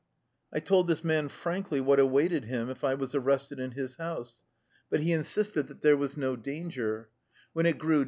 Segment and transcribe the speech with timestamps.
[0.49, 4.41] 1 told this man frankly what awaited him if I was arrested in his house.
[4.89, 7.11] But he insisted that there was no danger.
[7.53, 7.99] When it grew dark 2 Policeman.